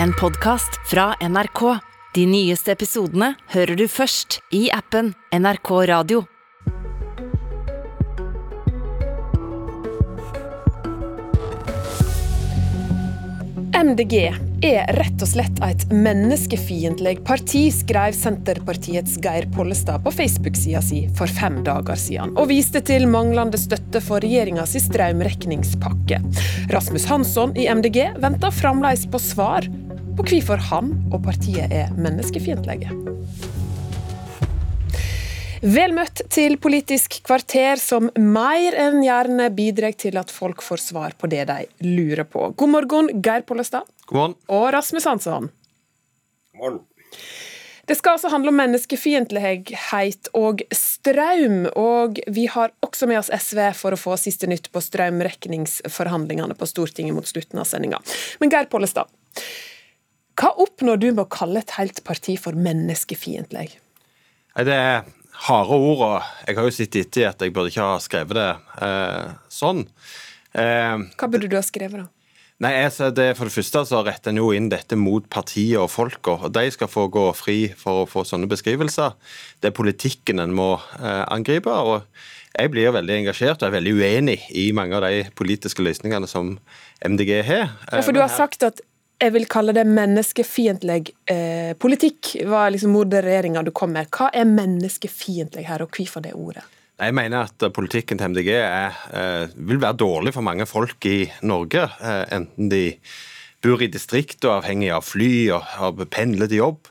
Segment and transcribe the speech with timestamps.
[0.00, 1.78] en podkast fra NRK.
[2.14, 6.24] De nyeste episodene hører du først i appen NRK Radio.
[13.82, 14.14] MDG
[14.62, 21.30] er rett og slett et menneskefiendtlig parti, skrev Senterpartiets Geir Pollestad på Facebook-sida si for
[21.40, 26.20] fem dager siden, og viste til manglende støtte for regjeringas strømregningspakke.
[26.70, 29.66] Rasmus Hansson i MDG venter fremdeles på svar
[30.16, 32.92] på hvorfor han og partiet er menneskefiendtlige.
[35.62, 41.14] Vel møtt til Politisk kvarter, som mer enn gjerne bidrar til at folk får svar
[41.14, 42.48] på det de lurer på.
[42.58, 43.86] God morgen, Geir Pollestad.
[44.10, 44.34] God morgen.
[44.50, 45.46] Og Rasmus Hansson.
[46.50, 46.80] God morgen.
[47.86, 53.58] Det skal altså handle om menneskefiendtlighet og strøm, og vi har også med oss SV
[53.78, 57.98] for å få siste nytt på strømregningsforhandlingene på Stortinget mot slutten av sendinga.
[58.42, 59.10] Men Geir Pollestad,
[60.38, 63.68] hva oppnår du med å kalle et helt parti for menneskefiendtlig?
[64.56, 65.04] Det er
[65.46, 68.48] harde ord, og jeg har jo sett etter at jeg burde ikke ha skrevet det
[68.86, 69.86] eh, sånn.
[70.52, 72.08] Eh, Hva burde du ha skrevet, da?
[72.62, 76.36] nei, det For det første så retter en jo inn dette mot partiet og folka,
[76.52, 79.16] de skal få gå fri for å få sånne beskrivelser.
[79.60, 81.72] Det er politikken en må eh, angripe.
[81.72, 82.06] og
[82.52, 86.58] jeg blir veldig engasjert og er veldig uenig i mange av de politiske løsningene som
[87.00, 87.70] MDG har.
[87.88, 88.82] Eh, Ja, for du har sagt at
[89.22, 94.10] jeg vil kalle det menneskefiendtlig eh, politikk, var liksom modereringa du kom med.
[94.10, 96.64] Hva er menneskefiendtlig her, og hvorfor det ordet?
[97.02, 101.26] Jeg mener at politikken til MDG er, eh, vil være dårlig for mange folk i
[101.42, 101.86] Norge.
[102.02, 102.84] Eh, enten de
[103.62, 106.88] bor i distrikt og avhengig av fly og har pendler til jobb,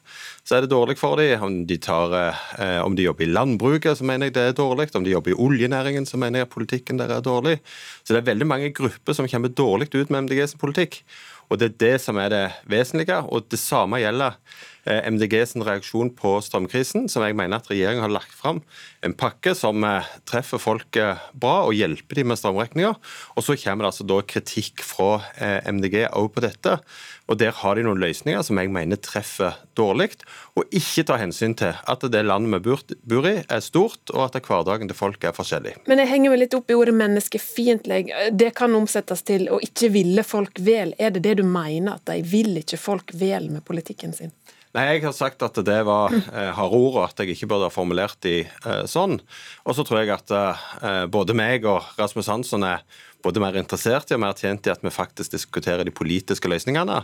[0.47, 1.43] så er det dårlig for dem.
[1.43, 4.87] Om de, tar, eh, om de jobber i landbruket, så mener jeg det er dårlig.
[4.95, 7.59] Om de jobber i oljenæringen, så mener jeg at politikken der er dårlig.
[8.03, 11.03] Så det er veldig mange grupper som kommer dårlig ut med MDGs politikk.
[11.51, 13.17] Og det er det som er det vesentlige.
[13.27, 14.37] Og det samme gjelder
[14.85, 18.63] MDG sin reaksjon på strømkrisen, som jeg mener at regjeringen har lagt fram
[19.05, 22.97] en pakke som eh, treffer folk eh, bra og hjelper dem med strømregninger.
[23.35, 26.77] Og så kommer det altså da kritikk fra eh, MDG òg på dette.
[27.31, 30.09] Og der har de noen løsninger som jeg mener treffer dårlig,
[30.59, 32.75] og ikke tar hensyn til at det landet vi
[33.13, 35.77] bor i er stort, og at hverdagen til folk er forskjellig.
[35.89, 38.01] Men jeg henger meg litt opp i ordet menneskefiendtlig.
[38.35, 40.93] Det kan omsettes til å ikke ville folk vel.
[40.99, 44.35] Er det det du mener, at de vil ikke folk vel med politikken sin?
[44.71, 47.67] Nei, Jeg har sagt at det var eh, harde ord, og at jeg ikke burde
[47.67, 49.17] ha formulert de eh, sånn.
[49.67, 52.85] Og så tror jeg at eh, både meg og Rasmus Hansson er
[53.23, 57.01] både mer interessert i og mer tjent i at vi faktisk diskuterer de politiske løsningene.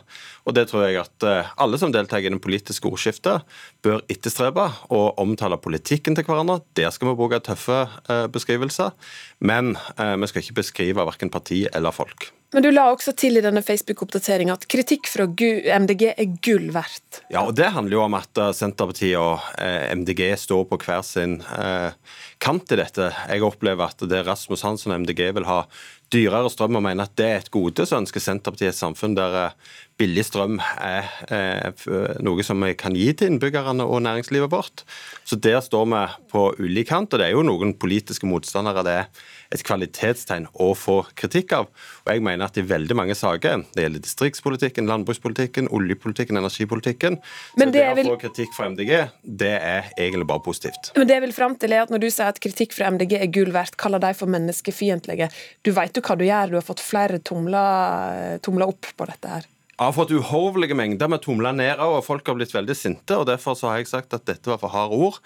[0.47, 3.45] Og det tror jeg at eh, alle som deltar i det politiske ordskiftet,
[3.85, 6.61] bør etterstrebe og omtale politikken til hverandre.
[6.79, 8.95] Der skal vi bruke tøffe eh, beskrivelser,
[9.39, 12.31] men eh, vi skal ikke beskrive verken parti eller folk.
[12.55, 17.21] Men du la også til i denne Facebook-oppdateringa at kritikk fra MDG er gull verdt.
[17.27, 21.03] Ja, og Det handler jo om at eh, Senterpartiet og eh, MDG står på hver
[21.03, 21.91] sin eh,
[22.39, 23.09] kant i dette.
[23.27, 25.65] Jeg opplever at det Rasmus Hansson og MDG vil ha
[26.13, 29.51] dyrere strøm og mener at det er et gode, så ønsker Senterpartiet et samfunn der
[29.97, 31.87] billig strøm er eh,
[32.23, 34.83] noe som vi kan gi til innbyggerne og næringslivet vårt.
[35.25, 38.93] Så der står vi på ulik kant, og det er jo noen politiske motstandere det
[39.01, 39.09] er
[39.55, 41.69] et kvalitetstegn å få kritikk av.
[42.05, 47.19] Og jeg mener at i veldig mange saker, det gjelder distriktspolitikken, landbrukspolitikken, oljepolitikken, energipolitikken,
[47.57, 48.93] Men så det vel- å få kritikk fra MDG,
[49.23, 50.91] det er egentlig bare positivt.
[50.95, 53.17] Men det jeg vil frem til er at Når du sier at kritikk fra MDG
[53.17, 55.31] er gull verdt, kaller de for menneskefiendtlige.
[55.63, 59.27] Du vet jo hva du gjør, du har fått flere tomler, tomler opp på dette
[59.27, 59.47] her.
[59.77, 63.13] Har fått uhorvelige mengder med tomler ned, og folk har blitt veldig sinte.
[63.13, 65.19] og Derfor har jeg sagt at dette var for harde ord.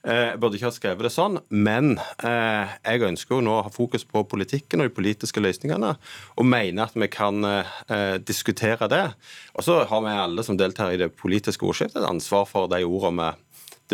[0.00, 3.66] Eh, Jeg burde ikke ha skrevet det sånn, men eh, jeg ønsker jo nå å
[3.66, 5.90] ha fokus på politikken og de politiske løsningene,
[6.40, 9.04] og mener at vi kan eh, diskutere det.
[9.58, 12.80] Og så har vi alle som deltar i det politiske ordskiftet, et ansvar for de
[12.88, 13.36] ordene vi,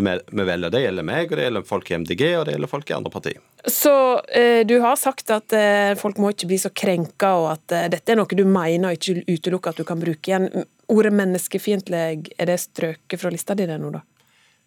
[0.02, 0.70] vi velger.
[0.70, 3.12] Det gjelder meg, og det gjelder folk i MDG, og det gjelder folk i andre
[3.14, 3.42] partier.
[3.70, 3.94] Så
[4.28, 7.90] eh, du har sagt at eh, folk må ikke bli så krenka, og at eh,
[7.92, 10.50] dette er noe du mener ikke utelukker at du kan bruke igjen.
[10.92, 14.02] Ordet menneskefiendtlig, er det strøket fra lista di det nå, da?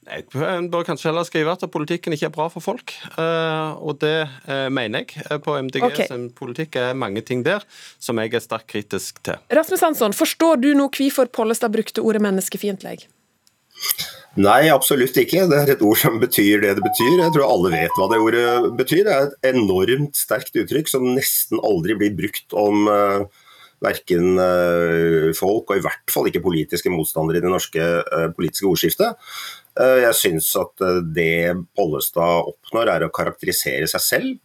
[0.07, 0.23] Jeg
[0.71, 2.93] bør kanskje heller skrive at politikken ikke er bra for folk.
[3.19, 5.25] eh, Og det eh, mener jeg.
[5.29, 6.07] Eh, På MDG okay.
[6.07, 7.65] sin politikk er mange ting der
[7.99, 9.35] som jeg er sterkt kritisk til.
[9.51, 13.07] Rasmus Hansson, forstår du nå hvorfor Pollestad brukte ordet menneskefiendtlig?
[14.37, 15.47] Nei, absolutt ikke.
[15.49, 17.15] Det er et ord som betyr det det betyr.
[17.23, 18.47] Jeg tror alle vet hva det ordet
[18.77, 19.03] betyr.
[19.07, 23.25] Det er et enormt sterkt uttrykk som nesten aldri blir brukt om uh,
[23.81, 28.69] verken uh, folk, og i hvert fall ikke politiske motstandere i det norske uh, politiske
[28.69, 29.17] ordskiftet.
[29.77, 34.37] Uh, jeg syns at eh, det Pollestad oppnår, er å karakterisere seg selv.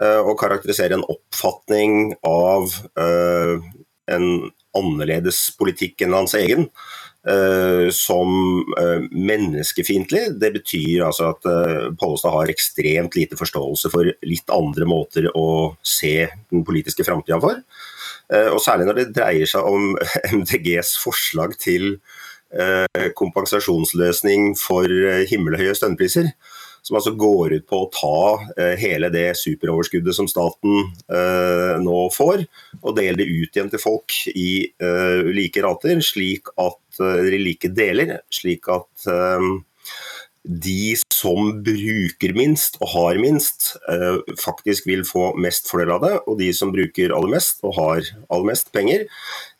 [0.00, 2.70] eh, og karakterisere en oppfatning av
[3.00, 3.70] eh,
[4.10, 4.26] en
[4.76, 6.68] annerledes politikk enn hans egen.
[7.28, 8.30] Uh, som
[8.80, 10.22] uh, menneskefiendtlig.
[10.40, 15.74] Det betyr altså at uh, Pollestad har ekstremt lite forståelse for litt andre måter å
[15.84, 17.60] se den politiske framtida for.
[18.30, 19.96] og særlig når det dreier seg om
[20.38, 21.96] MDGs forslag til
[23.18, 24.86] kompensasjonsløsning for
[25.30, 26.30] himmelhøye strømpriser
[26.90, 28.22] som altså går ut på å ta
[28.58, 32.42] eh, hele det superoverskuddet som staten eh, nå får,
[32.82, 34.50] og dele det ut igjen til folk i
[34.82, 39.06] eh, like rater, slik at, like deler, slik at
[40.44, 46.12] de som bruker minst og har minst, eh, faktisk vil få mest fordel av det.
[46.26, 48.00] Og de som bruker aller mest og har
[48.30, 49.04] aller mest penger,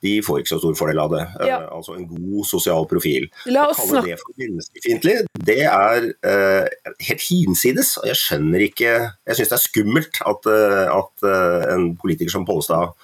[0.01, 1.27] de får ikke så stor fordel av det.
[1.41, 1.59] Eh, ja.
[1.69, 3.29] Altså en god sosial profil.
[3.47, 5.17] La oss Å kalle det for menneskefiendtlig,
[5.51, 7.99] det er uh, helt hinsides.
[8.01, 12.33] Og jeg skjønner ikke Jeg syns det er skummelt at, uh, at uh, en politiker
[12.33, 12.97] som Pollestad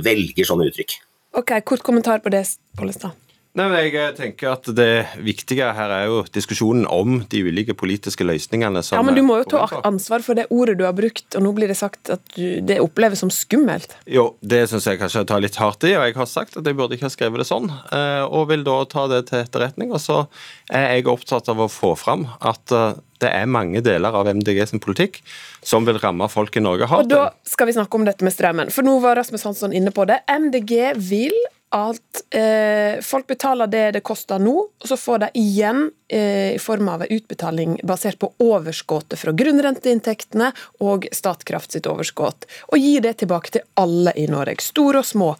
[0.00, 0.94] velger sånne uttrykk.
[1.36, 2.46] Ok, Kort kommentar på det,
[2.78, 3.27] Pollestad.
[3.58, 4.90] Nei, men jeg eh, tenker at Det
[5.24, 8.82] viktige her er jo diskusjonen om de ulike politiske løsningene.
[8.86, 11.52] ja, Men du må jo ta ansvar for det ordet du har brukt, og nå
[11.56, 13.96] blir det sagt at du, det oppleves som skummelt.
[14.06, 16.70] Jo, det syns jeg kanskje jeg tar litt hardt i, og jeg har sagt at
[16.70, 17.66] jeg burde ikke ha skrevet det sånn.
[17.90, 19.90] Eh, og vil da ta det til etterretning.
[19.90, 20.22] Og så
[20.70, 24.62] er jeg opptatt av å få fram at eh, det er mange deler av MDG
[24.70, 25.18] sin politikk
[25.66, 27.08] som vil ramme folk i Norge hardt.
[27.08, 28.70] Og Da skal vi snakke om dette med strømmen.
[28.70, 30.20] For nå var Rasmus Hansson inne på det.
[30.30, 31.34] MDG vil
[31.74, 36.60] at eh, folk betaler det det koster nå, og så får de igjen eh, i
[36.62, 40.50] form av en utbetaling basert på overskuddet fra grunnrenteinntektene
[40.84, 45.32] og Statkraft sitt overskudd, og gir det tilbake til alle i Norge, store og små.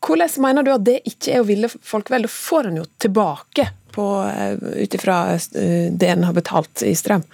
[0.00, 2.24] Hvordan mener du at det ikke er å ville folk vel?
[2.24, 7.26] Da får en jo tilbake eh, ut ifra eh, det en har betalt i strøm.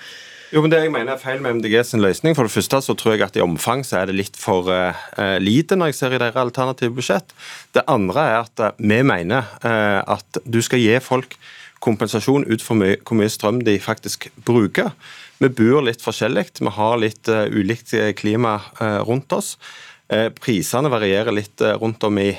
[0.55, 2.37] Jo, men Det jeg mener er feil med MDG sin løsning.
[2.39, 4.95] For det første så tror jeg at i omfang så er det litt for uh,
[5.43, 7.35] lite når jeg ser i deres alternative budsjett.
[7.75, 11.35] Det andre er at uh, vi mener uh, at du skal gi folk
[11.83, 14.95] kompensasjon ut for my hvor mye strøm de faktisk bruker.
[15.43, 18.55] Vi bor litt forskjellig, vi har litt ulikt klima
[19.05, 19.59] rundt oss.
[20.41, 22.31] Prisene varierer litt rundt om i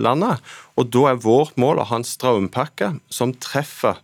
[0.00, 0.40] landet.
[0.80, 4.00] og Da er vårt mål å ha en strømpakke som treffer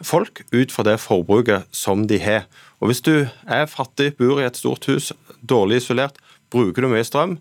[0.00, 2.48] folk ut fra det forbruket som de har.
[2.80, 5.10] Og Hvis du er fattig, bor i et stort hus,
[5.44, 6.16] dårlig isolert,
[6.50, 7.36] bruker du mye strøm,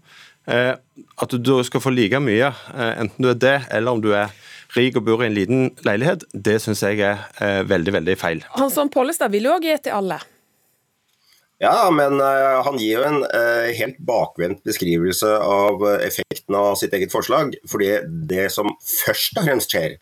[0.51, 4.11] eh, at du skal få like mye, eh, enten du er det eller om du
[4.11, 4.33] er
[4.75, 8.43] rik og bor i en liten leilighet, det syns jeg er eh, veldig veldig feil.
[8.59, 10.19] Hansson Pollestad vil jo òg gi til alle.
[11.59, 16.77] Ja, men uh, han gir jo en uh, helt bakvendt beskrivelse av uh, effekten av
[16.79, 17.57] sitt eget forslag.
[17.67, 17.97] fordi
[18.31, 19.97] det som først og fremst skjer,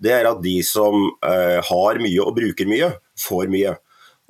[0.00, 2.86] det er at de som har mye og bruker mye,
[3.20, 3.74] får mye.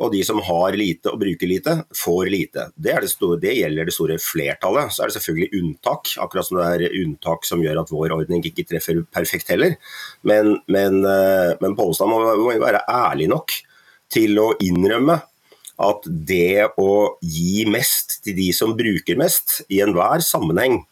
[0.00, 2.66] Og de som har lite og bruker lite, får lite.
[2.74, 4.94] Det, det, store, det, gjelder det store flertallet.
[4.94, 8.44] Så er det selvfølgelig unntak, akkurat som det er unntak som gjør at vår ordning
[8.48, 9.76] ikke treffer perfekt heller.
[10.26, 13.56] Men, men, eh, men Pollestad må, må være ærlig nok
[14.10, 15.20] til å innrømme
[15.80, 16.92] at det å
[17.24, 20.82] gi mest til de som bruker mest, i enhver sammenheng,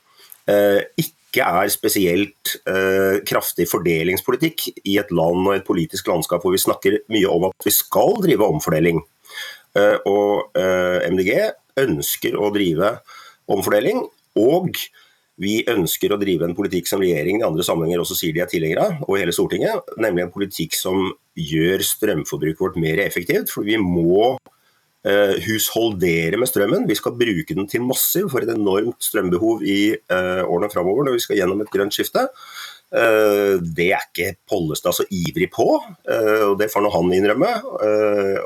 [0.49, 6.44] eh, ikke ikke er spesielt eh, kraftig fordelingspolitikk i et land og et politisk landskap
[6.44, 9.02] hvor vi snakker mye om at vi skal drive omfordeling.
[9.76, 11.34] Eh, og eh, MDG
[11.84, 12.96] ønsker å drive
[13.48, 14.00] omfordeling,
[14.40, 14.80] og
[15.38, 18.50] vi ønsker å drive en politikk som regjeringen i andre sammenhenger også sier de er
[18.50, 23.53] tilhengere av, og hele Stortinget, nemlig en politikk som gjør strømforbruket vårt mer effektivt.
[23.55, 24.32] For vi må
[25.46, 26.88] husholdere med strømmen.
[26.88, 31.19] Vi skal bruke den til massiv for et enormt strømbehov i uh, årene framover når
[31.19, 32.27] vi skal gjennom et grønt skifte.
[32.88, 37.50] Uh, det er ikke Pollestad så ivrig på, og det får nå han innrømme.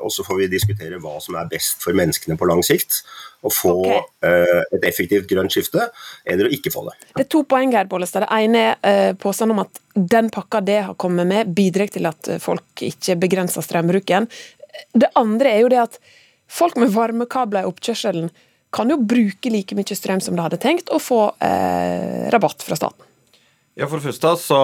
[0.02, 3.02] og så får vi diskutere hva som er best for menneskene på lang sikt.
[3.42, 4.58] Å få okay.
[4.76, 5.88] et effektivt grønt skifte,
[6.30, 6.92] eller å ikke få det.
[7.16, 8.22] Det er to poeng her, Pollestad.
[8.22, 12.34] Det ene er påstanden om at den pakka det har kommet med, bidrar til at
[12.42, 14.28] folk ikke begrenser strømbruken.
[14.94, 15.98] Det andre er jo det at
[16.52, 18.28] Folk med varmekabler i oppkjørselen
[18.72, 22.78] kan jo bruke like mye strøm som de hadde tenkt, og få eh, rabatt fra
[22.78, 23.08] staten.
[23.72, 24.56] Ja, for det første så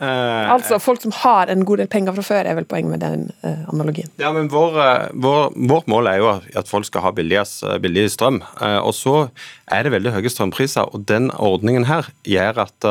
[0.00, 3.02] eh, Altså, folk som har en god del penger fra før, er vel poenget med
[3.04, 4.08] den eh, analogien.
[4.16, 8.06] Ja, men vår, eh, vår, Vårt mål er jo at folk skal ha eh, billig
[8.14, 8.38] strøm.
[8.64, 9.28] Eh, og så
[9.68, 12.86] er det veldig høye strømpriser, og den ordningen her gjør at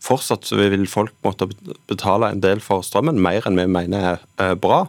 [0.00, 1.50] fortsatt vil folk måtte
[1.90, 4.86] betale en del for strømmen, mer enn vi mener er bra.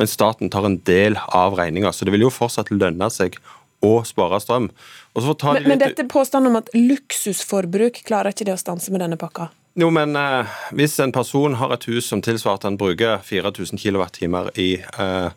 [0.00, 3.36] Men staten tar en del av regninga, så det vil jo fortsatt lønne seg
[3.84, 4.70] å spare strøm.
[5.12, 9.50] men, men dette påstanden om at luksusforbruk klarer ikke det å stanse med denne pakka?
[9.74, 13.80] Jo, men eh, Hvis en person har et hus som tilsvarer at han bruker 4000
[13.82, 14.22] kWt
[14.62, 15.30] i eh,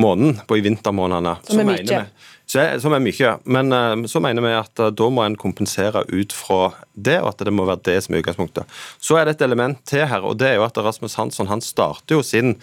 [0.00, 1.36] måneden, på i vintermånedene.
[1.44, 2.02] Som er mye.
[2.46, 3.32] så som er mye.
[3.44, 7.32] Men eh, så mener vi at eh, da må en kompensere ut fra det, og
[7.32, 8.78] at det må være det som er utgangspunktet.
[9.02, 11.64] Så er det et element til her, og det er jo at Rasmus Hansson han
[11.64, 12.56] starter jo sin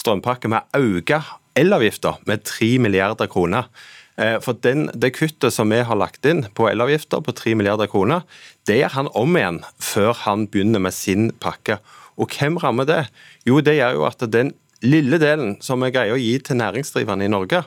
[0.00, 1.22] strømpakke med å øke
[1.58, 3.70] elavgifta med 3 milliarder kroner.
[4.16, 7.90] Eh, For den, Det kuttet som vi har lagt inn på elavgifter på 3 milliarder
[7.90, 8.22] kroner,
[8.66, 11.78] det gjør han om igjen før han begynner med sin pakke.
[12.16, 13.08] Og hvem rammer det?
[13.44, 14.54] Jo, det gjør jo at den
[14.84, 17.64] lille delen som vi greier å gi til næringsdrivende i Norge,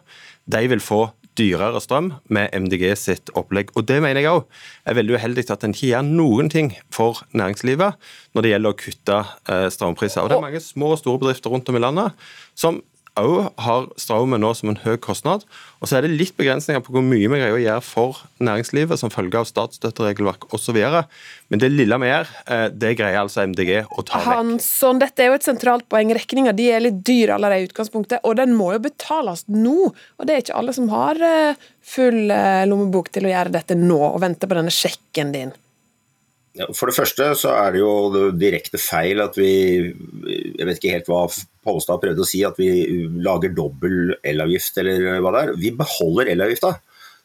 [0.48, 3.72] de vil få dyrere strøm med MDG sitt opplegg.
[3.76, 4.46] Og Det mener jeg òg
[4.86, 7.94] er veldig uheldig at en ikke gjør noen ting for næringslivet
[8.34, 9.18] når det gjelder å kutte
[9.50, 10.24] eh, strømpriser.
[10.24, 12.82] Og Det er mange små og store bedrifter rundt om i landet som
[13.20, 15.46] òg har strømmen nå som en høy kostnad.
[15.82, 19.02] Og så er det litt begrensninger på hvor mye vi greier å gjøre for næringslivet
[19.02, 20.80] som følge av statsstøtteregelverk osv.
[21.52, 24.32] Men det lille vi gjør, eh, det greier altså MDG å ta vekk.
[24.32, 26.14] Hansson, dette er jo et sentralt poeng.
[26.18, 29.94] Regninga de er litt dyr allerede i utgangspunktet, og den må jo betales nå.
[30.18, 33.78] Og det er ikke alle som har eh, full eh, lommebok til å gjøre dette
[33.78, 35.56] nå, og vente på denne sjekken din.
[36.74, 39.52] For det første så er det jo direkte feil at vi
[40.58, 41.22] Jeg vet ikke helt hva
[41.68, 42.70] Pollestad prøvde å si, at vi
[43.24, 45.56] lager dobbel elavgift eller hva det er.
[45.60, 46.78] Vi beholder elavgifta.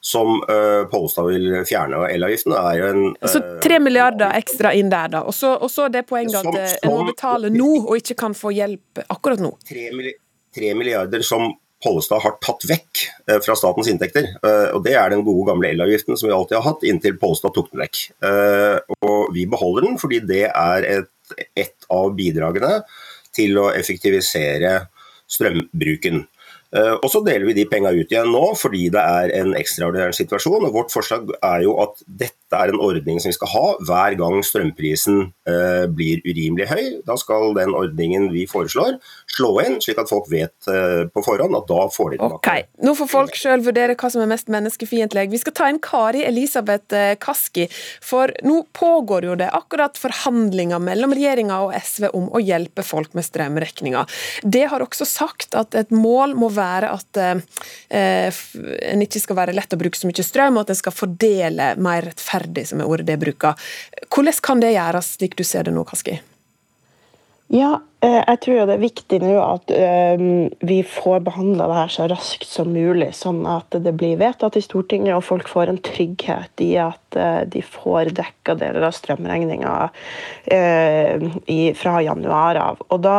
[0.02, 2.00] Som uh, Pollestad vil fjerne.
[2.00, 5.20] av elavgiften er jo en Så eh, tre milliarder ekstra inn der, da.
[5.30, 5.52] Og så,
[5.84, 9.38] er det poenget Som- at en må betale nå, og ikke kan få hjelp akkurat
[9.38, 9.52] nå.
[9.70, 14.26] tre, milliarder som Pollestad har tatt vekk eh, fra statens inntekter.
[14.42, 17.54] Eh, og Det er den gode gamle elavgiften som vi alltid har hatt, inntil Pollestad
[17.54, 18.02] tok den vekk.
[18.26, 21.10] Eh, og Vi beholder den fordi det er et,
[21.58, 22.82] et av bidragene
[23.34, 24.74] til å effektivisere
[25.30, 26.26] strømbruken.
[26.72, 30.14] Eh, Og så deler vi de penga ut igjen nå fordi det er en ekstraordinær
[30.16, 30.64] situasjon.
[30.66, 34.16] og Vårt forslag er jo at dette er en ordning som vi skal ha hver
[34.20, 36.84] gang strømprisen eh, blir urimelig høy.
[37.06, 38.98] Da skal den ordningen vi foreslår
[39.32, 42.40] slå inn, slik at folk vet eh, på forhånd at da får de tilbake.
[42.42, 45.28] Ok, Nå får folk sjøl vurdere hva som er mest menneskefiendtlig.
[45.32, 47.68] Vi skal ta inn Kari Elisabeth eh, Kaski,
[48.04, 53.16] for nå pågår jo det akkurat forhandlinger mellom regjeringa og SV om å hjelpe folk
[53.18, 54.04] med strømregninga.
[54.42, 58.42] Det har også sagt at et mål må være at eh,
[58.92, 61.72] en ikke skal være lett å bruke så mye strøm, og at en skal fordele
[61.82, 63.70] mer rettferdig, som er ordet det bruker.
[64.08, 66.20] Hvordan kan det gjøres, slik du ser det nå, Kaski?
[67.52, 70.22] Ja, eh, jeg tror det er viktig nå at eh,
[70.64, 74.62] vi får behandla det her så raskt som mulig, sånn at det blir vedtatt i
[74.64, 79.74] Stortinget og folk får en trygghet i at eh, de får dekka deler av strømregninga
[81.82, 82.80] fra januar av.
[82.88, 83.18] Og da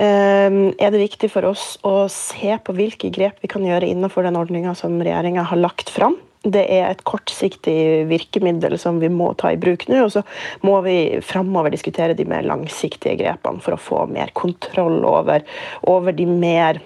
[0.00, 4.38] er det viktig for oss å se på hvilke grep vi kan gjøre innenfor den
[4.40, 6.16] ordninga som regjeringa har lagt fram.
[6.40, 10.06] Det er et kortsiktig virkemiddel som vi må ta i bruk nå.
[10.06, 10.22] Og så
[10.64, 15.44] må vi framover diskutere de mer langsiktige grepene for å få mer kontroll over,
[15.90, 16.80] over de mer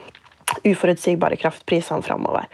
[0.64, 2.48] uforutsigbare kraftprisene framover.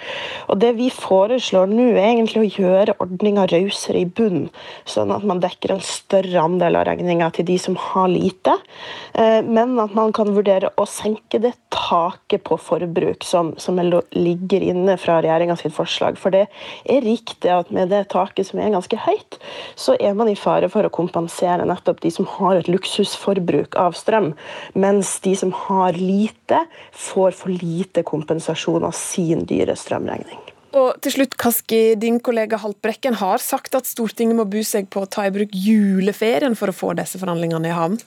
[0.50, 4.49] Og det vi foreslår nå, er egentlig å gjøre ordninga rausere i bunn,
[4.88, 8.57] sånn at man dekker en større andel av regninga til de som har lite,
[9.14, 13.90] eh, men at man kan vurdere å senke det taket på forbruk som, som er
[14.14, 16.19] ligger inne fra regjeringa sitt forslag.
[16.21, 16.47] For det
[16.85, 19.38] er riktig at med det taket som er ganske høyt,
[19.79, 23.97] så er man i fare for å kompensere nettopp de som har et luksusforbruk av
[23.99, 24.33] strøm,
[24.75, 26.64] mens de som har lite,
[26.97, 30.40] får for lite kompensasjon av sin dyre strømregning.
[30.78, 35.02] Og til slutt, Kaski, din kollega Haltbrekken har sagt at Stortinget må bu seg på
[35.02, 37.99] å ta i bruk juleferien for å få disse forhandlingene i havn.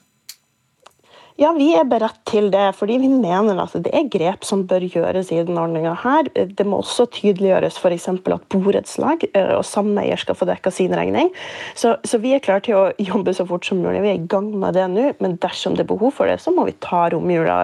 [1.41, 4.83] Ja, vi er beredt til det, fordi vi mener at det er grep som bør
[4.85, 5.95] gjøres i denne ordninga.
[6.29, 8.05] Det må også tydeliggjøres f.eks.
[8.13, 11.31] at borettslag eh, og sameier skal få dekka sin regning.
[11.73, 14.03] Så, så vi er klare til å jobbe så fort som mulig.
[14.03, 16.53] Vi er i gang med det nå, men dersom det er behov for det, så
[16.53, 17.57] må vi ta romjula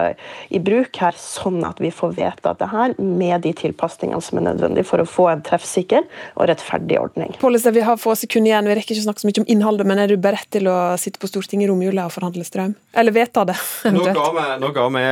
[0.50, 4.48] i bruk her, sånn at vi får vedtatt det her med de tilpasningene som er
[4.48, 7.38] nødvendige for å få en treffsikker og rettferdig ordning.
[7.38, 8.72] Pollestad, vi har få sekunder igjen.
[8.72, 11.22] Vi rekker ikke snakke så mye om innholdet, men er du beredt til å sitte
[11.22, 12.74] på Stortinget i romjula og forhandle strøm?
[12.98, 13.59] Eller vedta det,
[13.90, 15.02] Nå ga, vi, nå ga vi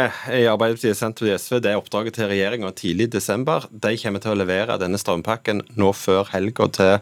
[0.40, 3.67] i Arbeiderpartiet, Senterpartiet og SV det oppdraget til regjeringa tidlig i desember.
[3.71, 6.95] De kommer til å levere denne strømpakken nå før helga til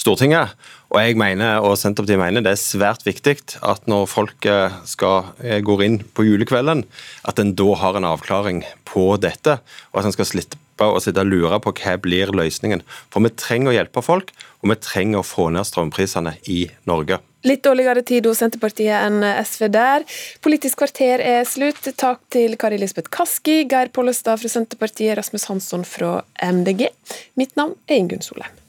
[0.00, 0.54] Stortinget.
[0.90, 4.48] Og jeg mener, og Senterpartiet mener det er svært viktig at når folk
[4.88, 6.86] skal, eh, går inn på julekvelden,
[7.28, 9.60] at en da har en avklaring på dette,
[9.92, 12.82] og at en skal slippe å sitte og lure på hva blir løsningen.
[13.12, 14.32] For vi trenger å hjelpe folk,
[14.62, 17.20] og vi trenger å få ned strømprisene i Norge.
[17.48, 20.04] Litt dårligere tid hos Senterpartiet enn SV der.
[20.44, 21.88] Politisk kvarter er slutt.
[21.96, 26.90] Takk til Kari Lisbeth Kaski, Geir Pollestad fra Senterpartiet, Rasmus Hansson fra MDG.
[27.40, 28.59] Mitt navn er Ingunn Solheim.